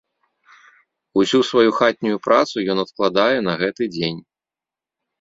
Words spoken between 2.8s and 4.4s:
адкладае на гэты дзень.